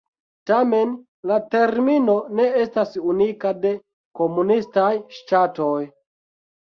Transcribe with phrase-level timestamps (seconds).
[0.51, 0.93] Tamen,
[1.31, 3.75] la termino ne estas unika de
[4.21, 5.81] komunistaj ŝtatoj.